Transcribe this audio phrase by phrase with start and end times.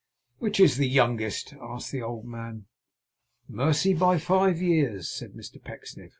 [0.39, 2.65] 'Which IS the youngest?' asked the old man.
[3.47, 6.09] 'Mercy, by five years,' said Mr Pecksniff.